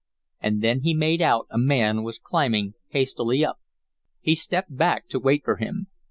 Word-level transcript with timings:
And 0.39 0.63
then 0.63 0.81
he 0.81 0.95
made 0.95 1.21
out 1.21 1.45
a 1.51 1.59
man 1.59 2.03
climbing 2.23 2.73
hastily 2.87 3.45
up. 3.45 3.59
He 4.19 4.33
stepped 4.33 4.75
back 4.75 5.07
to 5.09 5.19
wait 5.19 5.43
for 5.45 5.57
him. 5.57 5.89